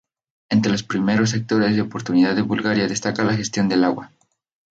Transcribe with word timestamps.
Entre 0.49 0.71
los 0.71 0.81
principales 0.81 1.29
sectores 1.29 1.75
de 1.75 1.83
oportunidad 1.83 2.35
de 2.35 2.41
Bulgaria 2.41 2.87
destaca 2.87 3.23
la 3.23 3.35
gestión 3.35 3.69
del 3.69 3.83
agua. 3.83 4.11